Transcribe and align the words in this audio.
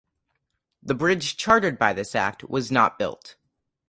The 0.81 0.95
bridge 0.95 1.37
chartered 1.37 1.77
by 1.77 1.93
this 1.93 2.15
act 2.15 2.45
was 2.49 2.71
not 2.71 2.97
built. 2.97 3.35